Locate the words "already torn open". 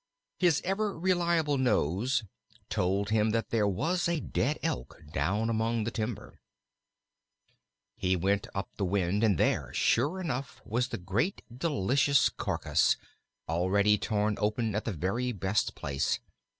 13.47-14.73